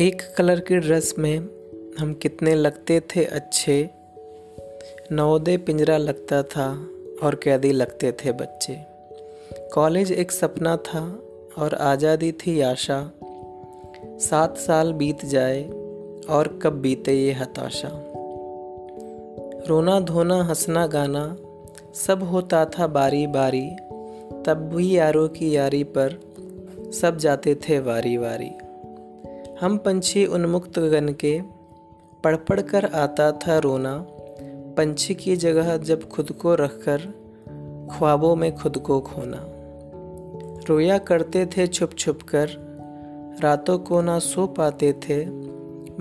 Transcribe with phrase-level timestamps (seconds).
[0.00, 1.38] एक कलर की ड्रेस में
[1.98, 3.90] हम कितने लगते थे अच्छे?
[5.12, 6.88] नवोदय पिंजरा लगता था
[7.22, 8.76] और कैदी लगते थे बच्चे।
[9.74, 11.22] कॉलेज एक सपना था
[11.58, 13.12] और आज़ादी थी आशा।
[14.04, 15.62] सात साल बीत जाए
[16.28, 17.90] और कब बीते ये हताशा।
[19.68, 21.36] रोना धोना हंसना गाना
[21.94, 23.70] सब होता था बारी बारी।
[24.46, 26.20] तब भी यारों की यारी पर
[27.02, 28.50] सब जाते थे वारी वारी।
[29.62, 31.40] हम पंछी उन्मुक्त गन के
[32.24, 34.06] पढ़ पढ़ कर आता था रोना।
[34.76, 36.98] पंछी की जगह जब खुद को रखकर
[37.92, 39.44] ख्वाबों में खुद को खोना।
[40.68, 42.48] रोया करते थे छुप छुप कर,
[43.40, 45.26] रातों को ना सो पाते थे।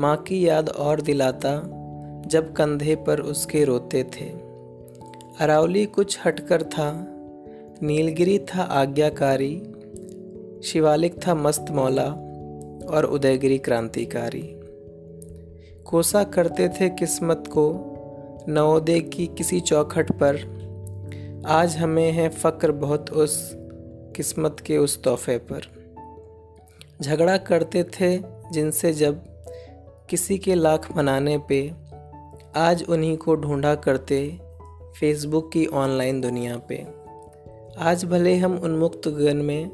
[0.00, 1.62] माँ की याद और दिलाता
[2.26, 4.26] जब कंधे पर उसके रोते थे।
[5.40, 7.06] अरावली कुछ हटकर था,
[7.82, 9.62] नीलगिरी था आज्ञाकारी,
[10.64, 12.29] शिवालिक था मस्त मौला।
[12.90, 14.60] और उदयगिरी क्रांतिकारी।
[15.84, 17.96] कोसा करते थे किस्मत को,
[18.48, 20.60] नवोदय की किसी चौखट पर।
[21.46, 23.52] आज हमें है फ़क्र बहुत उस
[24.16, 25.62] किस्मत के उस तोहफे पर।
[27.02, 28.18] झगड़ा करते थे
[28.52, 29.24] जिनसे जब
[30.08, 31.72] किसी के लाख मनाने पे।
[32.56, 34.40] आज उन्हीं को ढूंढा करते
[35.00, 36.86] फेसबुक की ऑनलाइन दुनिया पे।
[37.78, 39.70] आज भले हम उन्मुक्त गन में,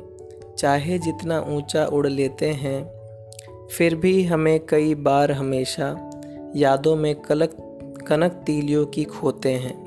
[0.58, 2.95] चाहे जितना ऊँचा उड़ लेते हैं
[3.70, 6.10] फिर भी हमें कई बार हमेशा
[6.56, 7.56] यादों में कलक,
[8.08, 9.86] कनक तीलियों की खोते हैं।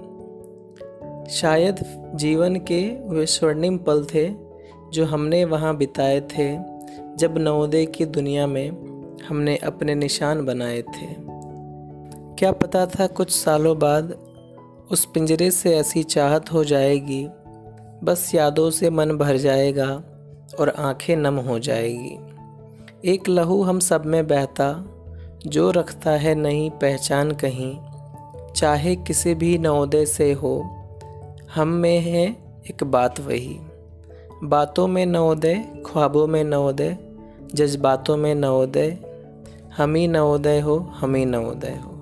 [1.30, 1.76] शायद
[2.16, 4.30] जीवन के वे स्वर्णिम पल थे
[4.94, 6.58] जो हमने वहाँ बिताए थे,
[7.16, 8.70] जब नवोदय की दुनिया में
[9.28, 11.08] हमने अपने निशान बनाए थे।
[12.36, 14.18] क्या पता था कुछ सालों बाद
[14.92, 17.28] उस पिंजरे से ऐसी चाहत हो जाएगी,
[18.04, 20.04] बस यादों से मन भर जाएगा
[20.60, 22.18] और आँखें नम हो जाएगी।
[23.06, 24.86] एक लहू हम सब में बहता,
[25.48, 27.78] जो रखता है नहीं पहचान कहीं।
[28.54, 30.70] चाहे किसी भी नवोदय से हो,
[31.56, 32.28] हम में है
[32.70, 33.60] एक बात वही।
[34.44, 36.98] बातों में नवोदय ख्वाबों में नवोदय
[37.56, 38.98] जज्बातों में नवोदय
[39.78, 41.99] हम ही नवोदय हो, हम ही नवोदय हो।